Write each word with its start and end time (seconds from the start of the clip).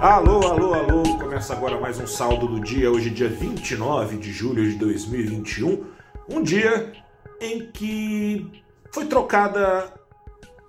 Alô, 0.00 0.40
alô, 0.46 0.72
alô! 0.72 1.02
Começa 1.18 1.52
agora 1.52 1.78
mais 1.78 2.00
um 2.00 2.06
saldo 2.06 2.48
do 2.48 2.58
dia, 2.58 2.90
hoje 2.90 3.10
dia 3.10 3.28
29 3.28 4.16
de 4.16 4.32
julho 4.32 4.66
de 4.66 4.78
2021. 4.78 5.84
Um 6.26 6.42
dia 6.42 6.90
em 7.38 7.70
que 7.70 8.50
foi 8.90 9.04
trocada 9.04 9.92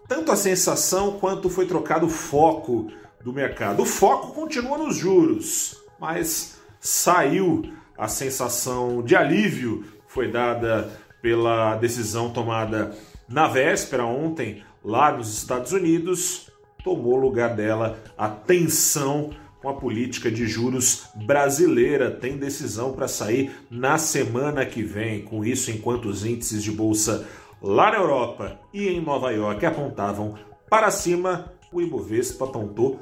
tanto 0.06 0.34
a 0.34 0.36
sensação 0.36 1.18
quanto 1.18 1.50
foi 1.50 1.66
trocado 1.66 2.08
o 2.08 2.10
foco 2.10 2.92
do 3.24 3.32
mercado. 3.32 3.84
O 3.84 3.86
foco 3.86 4.34
continua 4.34 4.78
nos 4.78 4.98
juros, 4.98 5.82
mas 5.98 6.60
saiu 6.82 7.74
a 7.98 8.10
sensação 8.10 9.02
de 9.02 9.16
alívio 9.16 9.86
foi 10.08 10.30
dada 10.30 10.92
pela 11.22 11.78
decisão 11.78 12.32
tomada 12.32 12.94
na 13.30 13.48
véspera 13.48 14.06
ontem 14.06 14.62
lá 14.84 15.10
nos 15.10 15.34
Estados 15.34 15.72
Unidos 15.72 16.51
tomou 16.84 17.16
lugar 17.16 17.56
dela 17.56 18.00
a 18.18 18.30
tensão 18.30 19.32
com 19.62 19.70
a 19.70 19.74
política 19.74 20.32
de 20.32 20.48
juros 20.48 21.08
brasileira. 21.16 22.10
Tem 22.10 22.38
decisão 22.38 22.94
para 22.94 23.08
sair 23.08 23.52
na 23.70 23.98
semana 23.98 24.66
que 24.66 24.82
vem. 24.82 25.24
Com 25.24 25.46
isso, 25.46 25.70
enquanto 25.72 26.06
os 26.06 26.26
índices 26.26 26.64
de 26.64 26.72
bolsa 26.72 27.28
lá 27.62 27.92
na 27.92 27.98
Europa 27.98 28.60
e 28.74 28.88
em 28.88 29.00
Nova 29.00 29.32
York 29.32 29.66
apontavam 29.66 30.36
para 30.70 30.90
cima, 30.90 31.54
o 31.72 31.82
Ibovespa 31.82 32.46
apontou 32.46 33.00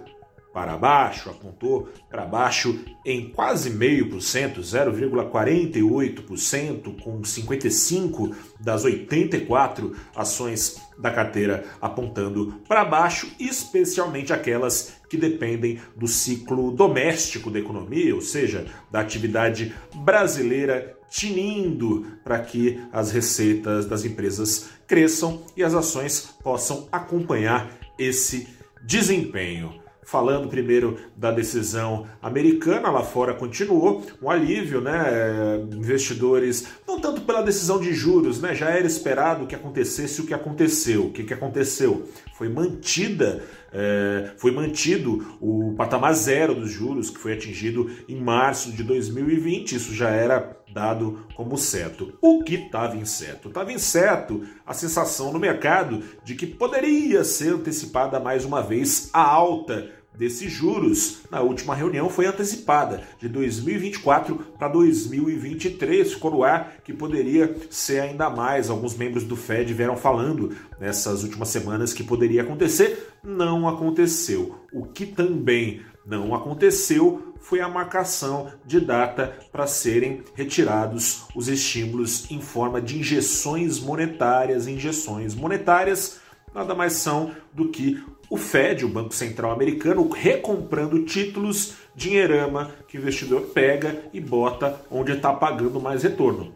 para 0.53 0.77
baixo, 0.77 1.30
apontou 1.30 1.89
para 2.09 2.26
baixo 2.26 2.80
em 3.05 3.30
quase 3.30 3.70
meio 3.70 4.09
por 4.09 4.20
cento, 4.21 4.62
0,48%, 4.62 7.02
com 7.02 7.23
55 7.23 8.35
das 8.59 8.84
84 8.84 9.95
ações 10.16 10.81
da 10.98 11.12
carteira 11.12 11.66
apontando 11.80 12.55
para 12.67 12.84
baixo, 12.84 13.31
especialmente 13.40 14.34
aquelas 14.34 14.95
que 15.09 15.17
dependem 15.17 15.80
do 15.95 16.07
ciclo 16.07 16.71
doméstico 16.71 17.51
da 17.51 17.60
economia, 17.60 18.16
ou 18.16 18.21
seja, 18.21 18.66
da 18.91 18.99
atividade 18.99 19.73
brasileira 20.04 20.98
tinindo 21.10 22.20
para 22.23 22.40
que 22.40 22.79
as 22.91 23.12
receitas 23.12 23.85
das 23.85 24.05
empresas 24.05 24.70
cresçam 24.88 25.43
e 25.55 25.63
as 25.63 25.73
ações 25.73 26.35
possam 26.43 26.88
acompanhar 26.91 27.71
esse 27.98 28.48
desempenho. 28.84 29.88
Falando 30.10 30.48
primeiro 30.48 30.98
da 31.15 31.29
decisão 31.29 32.07
americana, 32.20 32.90
lá 32.90 33.04
fora 33.04 33.32
continuou 33.32 34.04
um 34.20 34.27
alívio, 34.27 34.82
né? 34.82 35.62
Investidores, 35.71 36.68
não 36.88 36.99
tanto 36.99 37.21
pela 37.21 37.43
decisão 37.43 37.79
de 37.79 37.93
juros, 37.93 38.41
né? 38.41 38.55
Já 38.55 38.71
era 38.71 38.88
esperado 38.88 39.46
que 39.46 39.54
acontecesse 39.54 40.20
o 40.20 40.26
que 40.26 40.34
aconteceu. 40.34 41.05
O 41.05 41.12
que, 41.12 41.24
que 41.24 41.34
aconteceu? 41.35 42.10
Foi 42.34 42.49
mantida 42.49 43.43
é, 43.71 44.32
foi 44.38 44.51
mantido 44.51 45.38
o 45.40 45.74
patamar 45.76 46.13
zero 46.13 46.55
dos 46.55 46.71
juros, 46.71 47.10
que 47.10 47.20
foi 47.20 47.34
atingido 47.34 47.90
em 48.07 48.16
março 48.16 48.71
de 48.71 48.84
2020. 48.84 49.76
Isso 49.76 49.94
já 49.94 50.10
era 50.10 50.57
dado 50.73 51.26
como 51.35 51.57
certo. 51.57 52.13
O 52.21 52.44
que 52.44 52.55
estava 52.55 52.96
incerto? 52.96 53.48
Estava 53.48 53.71
incerto 53.71 54.44
a 54.66 54.73
sensação 54.73 55.32
no 55.32 55.40
mercado 55.40 56.04
de 56.23 56.35
que 56.35 56.46
poderia 56.46 57.23
ser 57.23 57.54
antecipada 57.54 58.20
mais 58.20 58.46
uma 58.46 58.62
vez 58.62 59.10
a 59.13 59.21
alta 59.21 59.98
desses 60.18 60.52
juros 60.52 61.21
na 61.32 61.41
última 61.41 61.74
reunião 61.74 62.10
foi 62.10 62.26
antecipada 62.26 63.04
de 63.20 63.29
2024 63.29 64.35
para 64.57 64.68
2023. 64.68 66.13
Ficou 66.13 66.31
no 66.31 66.44
ar 66.44 66.78
que 66.84 66.94
poderia 66.94 67.56
ser 67.69 68.01
ainda 68.01 68.29
mais. 68.29 68.69
Alguns 68.69 68.96
membros 68.96 69.24
do 69.24 69.35
Fed 69.35 69.74
vieram 69.74 69.96
falando 69.96 70.56
nessas 70.79 71.24
últimas 71.24 71.50
semanas 71.50 71.94
que 71.94 72.03
poderia 72.03 72.41
acontecer. 72.41 73.13
Não 73.24 73.68
aconteceu. 73.68 74.59
O 74.74 74.85
que 74.85 75.06
também 75.06 75.81
não 76.06 76.34
aconteceu 76.34 77.34
foi 77.40 77.62
a 77.62 77.69
marcação 77.69 78.51
de 78.66 78.79
data 78.79 79.38
para 79.51 79.68
serem 79.68 80.23
retirados 80.34 81.25
os 81.35 81.47
estímulos 81.47 82.29
em 82.29 82.41
forma 82.41 82.81
de 82.81 83.00
injeções 83.00 83.79
monetárias. 83.79 84.67
Injeções 84.67 85.33
monetárias 85.33 86.19
nada 86.53 86.75
mais 86.75 86.94
são 86.94 87.31
do 87.53 87.69
que 87.69 88.03
o 88.29 88.38
Fed, 88.38 88.85
o 88.85 88.90
Banco 88.90 89.13
Central 89.13 89.51
Americano, 89.51 90.07
recomprando 90.07 91.03
títulos, 91.03 91.73
dinheirama 91.95 92.72
que 92.88 92.97
o 92.97 93.01
investidor 93.01 93.41
pega 93.53 94.03
e 94.13 94.22
bota 94.22 94.79
onde 94.91 95.13
está 95.13 95.34
pagando 95.34 95.81
mais 95.81 96.03
retorno. 96.03 96.53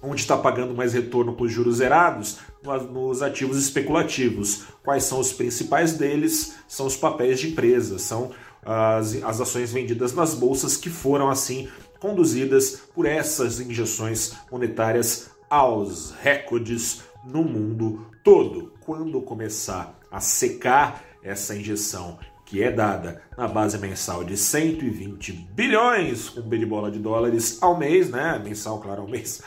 Onde 0.00 0.20
está 0.20 0.36
pagando 0.36 0.74
mais 0.74 0.92
retorno 0.92 1.34
com 1.34 1.44
os 1.44 1.52
juros 1.52 1.76
zerados? 1.76 2.38
Nos 2.90 3.22
ativos 3.22 3.56
especulativos. 3.56 4.64
Quais 4.82 5.04
são 5.04 5.20
os 5.20 5.32
principais 5.32 5.94
deles? 5.94 6.56
São 6.66 6.86
os 6.86 6.96
papéis 6.96 7.38
de 7.38 7.50
empresa, 7.50 7.98
são 7.98 8.30
as, 8.64 9.22
as 9.22 9.40
ações 9.40 9.72
vendidas 9.72 10.12
nas 10.12 10.34
bolsas 10.34 10.76
que 10.76 10.90
foram 10.90 11.28
assim 11.28 11.68
conduzidas 12.00 12.82
por 12.94 13.06
essas 13.06 13.60
injeções 13.60 14.34
monetárias 14.50 15.30
aos 15.48 16.12
recordes 16.20 17.02
no 17.24 17.44
mundo 17.44 18.06
todo. 18.24 18.72
Quando 18.80 19.20
começar 19.20 20.01
a 20.12 20.20
secar 20.20 21.02
essa 21.22 21.56
injeção 21.56 22.18
que 22.44 22.62
é 22.62 22.70
dada 22.70 23.22
na 23.36 23.48
base 23.48 23.78
mensal 23.78 24.22
de 24.22 24.36
120 24.36 25.32
bilhões 25.32 26.28
com 26.28 26.42
B 26.42 26.58
de 26.58 26.98
dólares 26.98 27.56
ao 27.62 27.78
mês, 27.78 28.10
né? 28.10 28.38
Mensal, 28.44 28.78
claro, 28.78 29.00
ao 29.00 29.08
mês. 29.08 29.42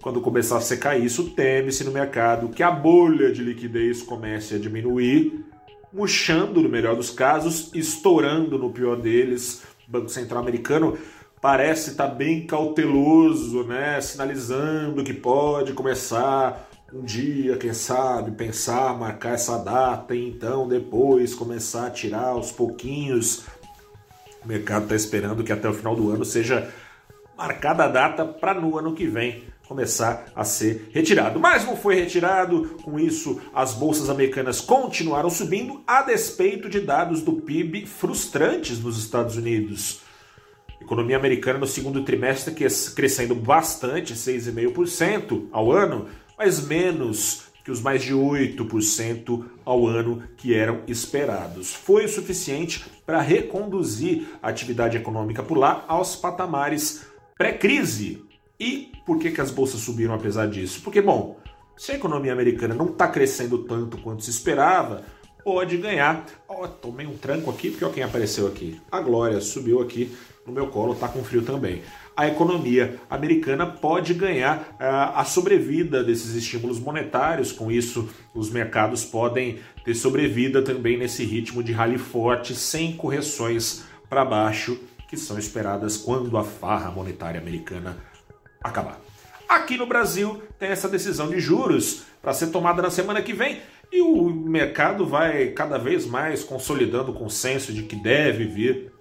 Quando 0.00 0.22
começar 0.22 0.56
a 0.56 0.62
secar 0.62 0.98
isso, 0.98 1.30
teme-se 1.30 1.84
no 1.84 1.90
mercado 1.90 2.48
que 2.48 2.62
a 2.62 2.70
bolha 2.70 3.30
de 3.30 3.42
liquidez 3.42 4.00
comece 4.00 4.54
a 4.54 4.58
diminuir, 4.58 5.44
murchando 5.92 6.62
no 6.62 6.70
melhor 6.70 6.96
dos 6.96 7.10
casos, 7.10 7.70
estourando 7.74 8.56
no 8.56 8.70
pior 8.70 8.96
deles. 8.96 9.62
O 9.86 9.90
Banco 9.90 10.08
Central 10.08 10.40
Americano 10.40 10.96
parece 11.42 11.90
estar 11.90 12.08
bem 12.08 12.46
cauteloso, 12.46 13.64
né? 13.64 14.00
Sinalizando 14.00 15.04
que 15.04 15.12
pode 15.12 15.74
começar 15.74 16.67
um 16.92 17.02
dia, 17.02 17.56
quem 17.58 17.74
sabe, 17.74 18.30
pensar, 18.30 18.98
marcar 18.98 19.34
essa 19.34 19.58
data 19.58 20.14
e 20.14 20.28
então 20.28 20.66
depois 20.66 21.34
começar 21.34 21.86
a 21.86 21.90
tirar 21.90 22.28
aos 22.28 22.50
pouquinhos. 22.50 23.44
O 24.42 24.48
mercado 24.48 24.84
está 24.84 24.94
esperando 24.94 25.44
que 25.44 25.52
até 25.52 25.68
o 25.68 25.74
final 25.74 25.94
do 25.94 26.10
ano 26.10 26.24
seja 26.24 26.72
marcada 27.36 27.84
a 27.84 27.88
data 27.88 28.24
para 28.24 28.54
no 28.54 28.78
ano 28.78 28.94
que 28.94 29.06
vem 29.06 29.44
começar 29.68 30.32
a 30.34 30.44
ser 30.44 30.88
retirado. 30.90 31.38
Mas 31.38 31.66
não 31.66 31.76
foi 31.76 31.94
retirado, 31.94 32.78
com 32.82 32.98
isso 32.98 33.38
as 33.54 33.74
bolsas 33.74 34.08
americanas 34.08 34.62
continuaram 34.62 35.28
subindo 35.28 35.82
a 35.86 36.00
despeito 36.00 36.70
de 36.70 36.80
dados 36.80 37.20
do 37.20 37.34
PIB 37.34 37.84
frustrantes 37.84 38.80
nos 38.82 38.96
Estados 38.98 39.36
Unidos. 39.36 40.00
Economia 40.80 41.18
americana 41.18 41.58
no 41.58 41.66
segundo 41.66 42.02
trimestre 42.02 42.54
crescendo 42.94 43.34
bastante, 43.34 44.14
6,5% 44.14 45.48
ao 45.52 45.70
ano, 45.70 46.08
mas 46.38 46.64
menos 46.64 47.48
que 47.64 47.70
os 47.70 47.82
mais 47.82 48.02
de 48.02 48.14
8% 48.14 49.44
ao 49.62 49.86
ano 49.86 50.22
que 50.38 50.54
eram 50.54 50.80
esperados. 50.86 51.74
Foi 51.74 52.06
o 52.06 52.08
suficiente 52.08 52.82
para 53.04 53.20
reconduzir 53.20 54.26
a 54.42 54.48
atividade 54.48 54.96
econômica 54.96 55.42
por 55.42 55.58
lá 55.58 55.84
aos 55.86 56.16
patamares 56.16 57.06
pré-crise. 57.36 58.24
E 58.58 58.92
por 59.04 59.18
que, 59.18 59.30
que 59.30 59.40
as 59.40 59.50
bolsas 59.50 59.80
subiram 59.80 60.14
apesar 60.14 60.48
disso? 60.48 60.80
Porque, 60.82 61.02
bom, 61.02 61.38
se 61.76 61.92
a 61.92 61.96
economia 61.96 62.32
americana 62.32 62.74
não 62.74 62.86
está 62.86 63.06
crescendo 63.06 63.58
tanto 63.64 63.98
quanto 63.98 64.24
se 64.24 64.30
esperava, 64.30 65.04
pode 65.44 65.76
ganhar. 65.76 66.24
Oh, 66.48 66.66
tomei 66.66 67.06
um 67.06 67.18
tranco 67.18 67.50
aqui 67.50 67.70
porque 67.70 67.84
ó, 67.84 67.90
quem 67.90 68.02
apareceu 68.02 68.46
aqui. 68.46 68.80
A 68.90 69.00
Glória 69.00 69.40
subiu 69.40 69.82
aqui 69.82 70.10
no 70.46 70.52
meu 70.54 70.68
colo, 70.68 70.94
tá 70.94 71.06
com 71.06 71.22
frio 71.22 71.42
também 71.42 71.82
a 72.18 72.26
economia 72.26 72.98
americana 73.08 73.64
pode 73.64 74.12
ganhar 74.12 74.58
uh, 74.72 75.14
a 75.14 75.24
sobrevida 75.24 76.02
desses 76.02 76.34
estímulos 76.34 76.80
monetários. 76.80 77.52
Com 77.52 77.70
isso, 77.70 78.10
os 78.34 78.50
mercados 78.50 79.04
podem 79.04 79.60
ter 79.84 79.94
sobrevida 79.94 80.60
também 80.60 80.98
nesse 80.98 81.24
ritmo 81.24 81.62
de 81.62 81.70
rally 81.70 81.96
forte, 81.96 82.56
sem 82.56 82.96
correções 82.96 83.84
para 84.10 84.24
baixo, 84.24 84.80
que 85.08 85.16
são 85.16 85.38
esperadas 85.38 85.96
quando 85.96 86.36
a 86.36 86.42
farra 86.42 86.90
monetária 86.90 87.40
americana 87.40 87.96
acabar. 88.64 89.00
Aqui 89.48 89.76
no 89.76 89.86
Brasil 89.86 90.42
tem 90.58 90.70
essa 90.70 90.88
decisão 90.88 91.30
de 91.30 91.38
juros 91.38 92.02
para 92.20 92.32
ser 92.32 92.48
tomada 92.48 92.82
na 92.82 92.90
semana 92.90 93.22
que 93.22 93.32
vem. 93.32 93.60
E 93.92 94.02
o 94.02 94.28
mercado 94.28 95.06
vai 95.06 95.52
cada 95.52 95.78
vez 95.78 96.04
mais 96.04 96.42
consolidando 96.42 97.12
o 97.12 97.14
consenso 97.14 97.72
de 97.72 97.84
que 97.84 97.94
deve 97.94 98.44
vir 98.44 98.97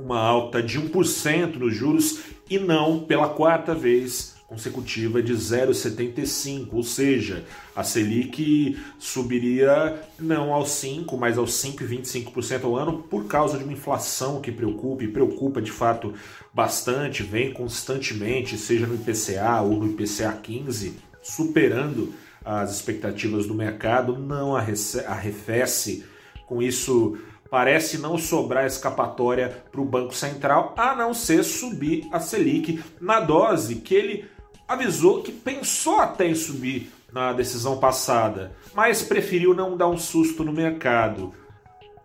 uma 0.00 0.18
alta 0.18 0.62
de 0.62 0.80
1% 0.80 1.56
nos 1.56 1.74
juros 1.74 2.20
e 2.48 2.58
não 2.58 3.00
pela 3.00 3.28
quarta 3.28 3.74
vez 3.74 4.40
consecutiva 4.50 5.22
de 5.22 5.32
0,75, 5.32 6.70
ou 6.72 6.82
seja, 6.82 7.44
a 7.74 7.84
Selic 7.84 8.76
subiria 8.98 10.02
não 10.18 10.52
aos 10.52 10.70
5, 10.70 11.16
mas 11.16 11.38
aos 11.38 11.52
5,25% 11.52 12.64
ao 12.64 12.74
ano 12.74 13.04
por 13.04 13.26
causa 13.26 13.56
de 13.56 13.62
uma 13.62 13.72
inflação 13.72 14.40
que 14.40 14.50
preocupa 14.50 15.04
e 15.04 15.08
preocupa 15.08 15.62
de 15.62 15.70
fato 15.70 16.12
bastante, 16.52 17.22
vem 17.22 17.52
constantemente, 17.52 18.58
seja 18.58 18.88
no 18.88 18.96
IPCA 18.96 19.60
ou 19.62 19.76
no 19.76 19.86
IPCA 19.86 20.32
15, 20.42 20.96
superando 21.22 22.12
as 22.44 22.74
expectativas 22.74 23.46
do 23.46 23.54
mercado, 23.54 24.18
não 24.18 24.56
arrefece 24.56 26.04
com 26.44 26.60
isso 26.60 27.16
parece 27.50 27.98
não 27.98 28.16
sobrar 28.16 28.64
escapatória 28.64 29.64
para 29.70 29.80
o 29.80 29.84
Banco 29.84 30.14
Central, 30.14 30.74
a 30.76 30.94
não 30.94 31.12
ser 31.12 31.42
subir 31.42 32.08
a 32.12 32.20
Selic 32.20 32.82
na 33.00 33.20
dose 33.20 33.76
que 33.76 33.94
ele 33.94 34.24
avisou 34.68 35.22
que 35.22 35.32
pensou 35.32 35.98
até 35.98 36.28
em 36.28 36.34
subir 36.34 36.92
na 37.12 37.32
decisão 37.32 37.78
passada, 37.78 38.52
mas 38.72 39.02
preferiu 39.02 39.52
não 39.52 39.76
dar 39.76 39.88
um 39.88 39.98
susto 39.98 40.44
no 40.44 40.52
mercado. 40.52 41.34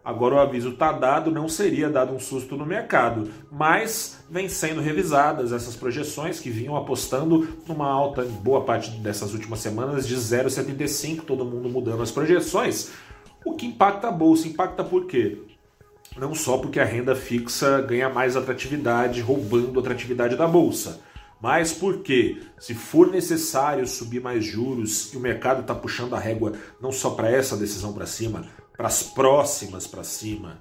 Agora 0.04 0.36
o 0.36 0.40
aviso 0.40 0.70
está 0.70 0.92
dado, 0.92 1.32
não 1.32 1.50
seria 1.50 1.90
dado 1.90 2.14
um 2.14 2.20
susto 2.20 2.56
no 2.56 2.64
mercado, 2.64 3.28
mas 3.52 4.20
vem 4.30 4.48
sendo 4.48 4.80
revisadas 4.80 5.52
essas 5.52 5.76
projeções 5.76 6.40
que 6.40 6.50
vinham 6.50 6.76
apostando 6.76 7.48
numa 7.68 7.90
alta 7.90 8.24
boa 8.24 8.62
parte 8.62 8.92
dessas 8.92 9.34
últimas 9.34 9.60
semanas 9.60 10.08
de 10.08 10.16
0,75, 10.16 11.22
todo 11.22 11.44
mundo 11.44 11.70
mudando 11.70 12.04
as 12.04 12.12
projeções, 12.12 12.92
o 13.46 13.54
que 13.54 13.66
impacta 13.66 14.08
a 14.08 14.12
bolsa. 14.12 14.48
Impacta 14.48 14.84
por 14.84 15.06
quê? 15.06 15.38
Não 16.18 16.34
só 16.34 16.58
porque 16.58 16.80
a 16.80 16.86
renda 16.86 17.16
fixa 17.16 17.82
ganha 17.82 18.10
mais 18.10 18.36
atratividade, 18.36 19.22
roubando 19.22 19.80
a 19.80 19.82
atratividade 19.82 20.36
da 20.36 20.48
bolsa 20.48 21.02
mas 21.42 21.74
porque, 21.74 22.42
se 22.58 22.74
for 22.74 23.12
necessário 23.12 23.86
subir 23.86 24.22
mais 24.22 24.44
juros 24.44 25.14
e 25.14 25.18
o 25.18 25.20
mercado 25.20 25.62
está 25.62 25.76
puxando 25.76 26.16
a 26.16 26.20
régua 26.20 26.54
não 26.82 26.92
só 26.92 27.12
para 27.12 27.30
essa 27.30 27.58
decisão 27.58 27.94
para 27.94 28.06
cima, 28.06 28.46
para 28.76 28.88
as 28.88 29.04
próximas 29.04 29.86
para 29.86 30.04
cima, 30.04 30.60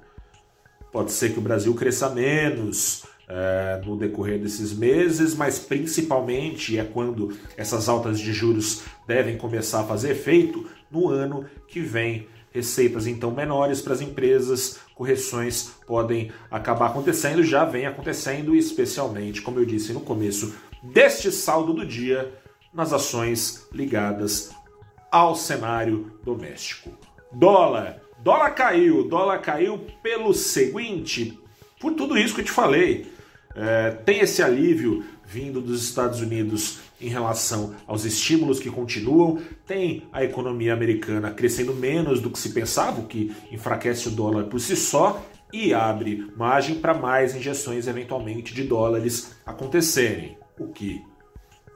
pode 0.93 1.13
ser 1.13 1.33
que 1.33 1.39
o 1.39 1.43
Brasil 1.43 1.75
cresça 1.75 2.11
menos 2.11 3.05
é, 3.27 3.81
no 3.85 3.97
decorrer 3.97 4.39
desses 4.39 4.73
meses, 4.73 5.35
mas 5.35 5.59
principalmente 5.59 6.79
é 6.79 6.85
quando 6.85 7.35
essas 7.57 7.89
altas 7.89 8.21
de 8.21 8.33
juros 8.33 8.83
devem 9.07 9.39
começar 9.39 9.81
a 9.81 9.85
fazer 9.85 10.11
efeito 10.11 10.69
no 10.91 11.09
ano 11.09 11.47
que 11.67 11.81
vem. 11.81 12.29
Receitas 12.55 13.09
então 13.09 13.33
menores 13.33 13.83
para 13.83 13.95
as 13.95 14.01
empresas, 14.01 14.79
correções 14.95 15.73
podem 15.89 16.31
acabar 16.49 16.87
acontecendo, 16.87 17.43
já 17.43 17.65
vem 17.65 17.85
acontecendo, 17.85 18.55
especialmente, 18.55 19.43
como 19.43 19.59
eu 19.59 19.65
disse 19.65 19.93
no 19.93 19.99
começo 19.99 20.55
deste 20.81 21.33
saldo 21.33 21.73
do 21.73 21.85
dia, 21.85 22.33
nas 22.73 22.93
ações 22.93 23.67
ligadas 23.73 24.53
ao 25.11 25.35
cenário 25.35 26.13
doméstico. 26.23 26.91
Dólar. 27.33 28.01
Dólar 28.21 28.51
caiu. 28.51 29.09
Dólar 29.09 29.39
caiu 29.39 29.79
pelo 30.01 30.33
seguinte, 30.33 31.37
por 31.81 31.95
tudo 31.95 32.17
isso 32.17 32.37
que 32.37 32.41
eu 32.43 32.45
te 32.45 32.53
falei. 32.53 33.13
É, 33.57 33.91
tem 33.91 34.21
esse 34.21 34.43
alívio 34.43 35.05
vindo 35.27 35.61
dos 35.61 35.83
Estados 35.83 36.21
Unidos 36.21 36.79
em 37.01 37.09
relação 37.09 37.75
aos 37.87 38.05
estímulos 38.05 38.61
que 38.61 38.71
continuam, 38.71 39.39
tem 39.67 40.05
a 40.13 40.25
economia 40.25 40.73
americana 40.73 41.31
crescendo 41.31 41.75
menos 41.75 42.21
do 42.21 42.31
que 42.31 42.39
se 42.39 42.51
pensava, 42.51 43.01
o 43.01 43.07
que 43.07 43.35
enfraquece 43.51 44.09
o 44.09 44.13
dólar 44.13 44.45
por 44.45 44.61
si 44.61 44.77
só 44.77 45.25
e 45.53 45.73
abre 45.73 46.33
margem 46.37 46.81
para 46.81 46.95
mais 46.95 47.35
injeções 47.37 47.87
eventualmente 47.87 48.53
de 48.53 48.65
dólares 48.65 49.37
acontecerem. 49.47 50.37
O 50.59 50.69
que? 50.69 51.01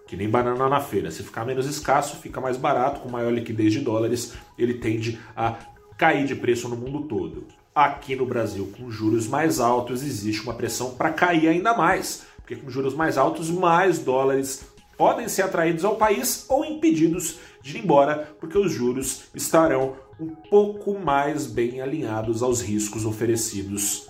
Que 0.07 0.17
nem 0.17 0.29
banana 0.29 0.69
na 0.69 0.81
feira. 0.81 1.11
Se 1.11 1.23
ficar 1.23 1.45
menos 1.45 1.67
escasso, 1.67 2.17
fica 2.17 2.41
mais 2.41 2.57
barato, 2.57 3.01
com 3.01 3.09
maior 3.09 3.33
liquidez 3.33 3.73
de 3.73 3.81
dólares, 3.81 4.35
ele 4.59 4.75
tende 4.75 5.19
a 5.37 5.57
cair 5.97 6.27
de 6.27 6.35
preço 6.35 6.69
no 6.69 6.77
mundo 6.77 7.07
todo. 7.07 7.47
Aqui 7.75 8.17
no 8.17 8.27
Brasil, 8.27 8.73
com 8.77 8.91
juros 8.91 9.29
mais 9.29 9.61
altos, 9.61 10.03
existe 10.03 10.43
uma 10.43 10.55
pressão 10.55 10.97
para 10.97 11.13
cair 11.13 11.47
ainda 11.47 11.77
mais, 11.77 12.27
porque 12.49 12.57
com 12.57 12.71
juros 12.71 12.95
mais 12.95 13.19
altos, 13.19 13.51
mais 13.51 13.99
dólares 13.99 14.67
podem 14.97 15.29
ser 15.29 15.43
atraídos 15.43 15.85
ao 15.85 15.97
país 15.97 16.47
ou 16.49 16.65
impedidos 16.65 17.39
de 17.61 17.77
ir 17.77 17.83
embora, 17.83 18.35
porque 18.41 18.57
os 18.57 18.73
juros 18.73 19.25
estarão 19.35 19.97
um 20.19 20.29
pouco 20.29 20.99
mais 20.99 21.47
bem 21.47 21.83
alinhados 21.83 22.43
aos 22.43 22.63
riscos 22.63 23.05
oferecidos 23.05 24.09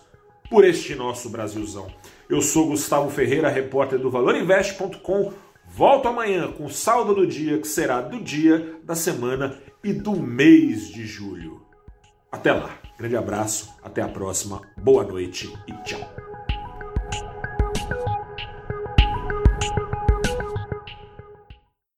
por 0.49 0.65
este 0.65 0.95
nosso 0.95 1.29
Brasilzão. 1.29 1.89
Eu 2.31 2.41
sou 2.41 2.69
Gustavo 2.69 3.11
Ferreira, 3.11 3.49
repórter 3.49 3.99
do 3.99 4.09
ValorInvest.com. 4.09 5.33
Volto 5.67 6.09
amanhã 6.09 6.51
com 6.53 6.67
o 6.67 6.71
saldo 6.71 7.15
do 7.15 7.27
dia, 7.27 7.59
que 7.59 7.67
será 7.67 8.01
do 8.01 8.21
dia, 8.21 8.77
da 8.85 8.95
semana 8.95 9.59
e 9.83 9.93
do 9.93 10.13
mês 10.13 10.89
de 10.89 11.05
julho. 11.05 11.61
Até 12.31 12.53
lá. 12.53 12.71
Grande 12.97 13.17
abraço, 13.17 13.69
até 13.83 14.01
a 14.01 14.09
próxima, 14.09 14.63
boa 14.77 15.05
noite 15.05 15.53
e 15.67 15.73
tchau. 15.83 16.28